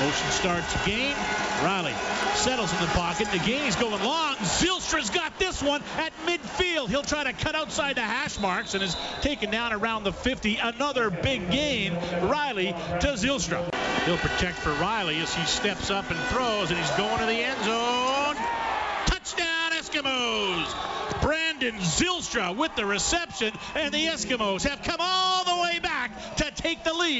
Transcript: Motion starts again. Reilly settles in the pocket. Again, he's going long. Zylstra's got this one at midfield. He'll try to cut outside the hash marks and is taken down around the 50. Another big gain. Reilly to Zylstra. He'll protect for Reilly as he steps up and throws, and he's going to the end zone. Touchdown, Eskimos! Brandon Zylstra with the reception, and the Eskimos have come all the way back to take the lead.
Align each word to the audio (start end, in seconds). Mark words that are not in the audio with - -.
Motion 0.00 0.30
starts 0.30 0.74
again. 0.84 1.16
Reilly 1.64 1.92
settles 2.34 2.72
in 2.72 2.78
the 2.78 2.86
pocket. 2.92 3.26
Again, 3.34 3.64
he's 3.64 3.74
going 3.74 4.00
long. 4.04 4.36
Zylstra's 4.36 5.10
got 5.10 5.36
this 5.40 5.60
one 5.60 5.82
at 5.96 6.12
midfield. 6.24 6.88
He'll 6.88 7.02
try 7.02 7.24
to 7.24 7.32
cut 7.32 7.56
outside 7.56 7.96
the 7.96 8.02
hash 8.02 8.38
marks 8.38 8.74
and 8.74 8.82
is 8.84 8.96
taken 9.22 9.50
down 9.50 9.72
around 9.72 10.04
the 10.04 10.12
50. 10.12 10.58
Another 10.58 11.10
big 11.10 11.50
gain. 11.50 11.94
Reilly 12.22 12.68
to 13.00 13.08
Zylstra. 13.16 13.74
He'll 14.04 14.18
protect 14.18 14.58
for 14.58 14.70
Reilly 14.74 15.18
as 15.18 15.34
he 15.34 15.44
steps 15.46 15.90
up 15.90 16.08
and 16.10 16.20
throws, 16.28 16.70
and 16.70 16.78
he's 16.78 16.90
going 16.92 17.18
to 17.18 17.26
the 17.26 17.32
end 17.32 17.64
zone. 17.64 18.36
Touchdown, 19.06 19.72
Eskimos! 19.72 21.22
Brandon 21.22 21.74
Zylstra 21.80 22.56
with 22.56 22.74
the 22.76 22.86
reception, 22.86 23.52
and 23.74 23.92
the 23.92 24.06
Eskimos 24.06 24.62
have 24.68 24.82
come 24.82 25.00
all 25.00 25.44
the 25.44 25.62
way 25.62 25.80
back 25.80 26.36
to 26.36 26.50
take 26.52 26.84
the 26.84 26.92
lead. 26.94 27.16